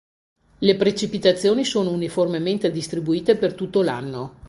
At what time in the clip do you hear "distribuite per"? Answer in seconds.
2.71-3.53